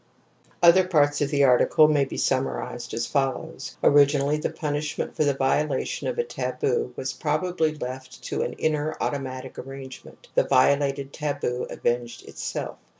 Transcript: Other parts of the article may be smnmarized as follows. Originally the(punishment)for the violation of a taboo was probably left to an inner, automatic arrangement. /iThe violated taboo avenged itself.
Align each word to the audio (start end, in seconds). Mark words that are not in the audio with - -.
Other 0.63 0.87
parts 0.87 1.21
of 1.21 1.29
the 1.29 1.43
article 1.43 1.87
may 1.87 2.05
be 2.05 2.15
smnmarized 2.17 2.91
as 2.95 3.05
follows. 3.05 3.77
Originally 3.83 4.37
the(punishment)for 4.39 5.23
the 5.23 5.35
violation 5.35 6.07
of 6.07 6.17
a 6.17 6.23
taboo 6.23 6.91
was 6.95 7.13
probably 7.13 7.75
left 7.75 8.23
to 8.23 8.41
an 8.41 8.53
inner, 8.53 8.97
automatic 8.99 9.59
arrangement. 9.59 10.29
/iThe 10.35 10.49
violated 10.49 11.13
taboo 11.13 11.67
avenged 11.69 12.27
itself. 12.27 12.79